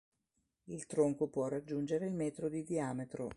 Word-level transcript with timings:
Il 0.63 0.87
tronco 0.87 1.27
può 1.27 1.47
raggiungere 1.47 2.07
il 2.07 2.15
metro 2.15 2.49
di 2.49 2.63
diametro. 2.63 3.29